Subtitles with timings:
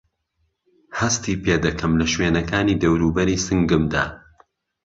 [0.99, 4.05] هەستی پێدەکەم له شوێنەکانی دەورووبەری سنگمدا؟